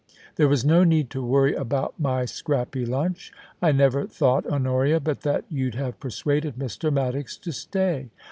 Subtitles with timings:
[0.35, 5.21] There was no need to worry about my scrappy lunch; I never thought, Honoria, but
[5.21, 6.91] that you'd have persuaded Mr.
[6.91, 8.09] Maddox to stay.